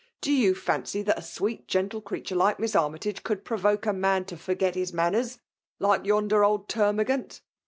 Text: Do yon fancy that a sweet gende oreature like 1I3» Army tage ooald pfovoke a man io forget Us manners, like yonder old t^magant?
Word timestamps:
Do 0.19 0.31
yon 0.33 0.55
fancy 0.55 1.03
that 1.03 1.19
a 1.19 1.21
sweet 1.21 1.67
gende 1.67 1.91
oreature 2.01 2.33
like 2.35 2.57
1I3» 2.57 2.81
Army 2.81 2.97
tage 2.97 3.21
ooald 3.21 3.43
pfovoke 3.43 3.85
a 3.87 3.93
man 3.93 4.25
io 4.31 4.35
forget 4.35 4.75
Us 4.75 4.91
manners, 4.93 5.37
like 5.77 6.07
yonder 6.07 6.43
old 6.43 6.67
t^magant? 6.67 7.41